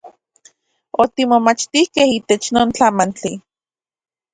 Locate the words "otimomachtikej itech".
1.03-2.45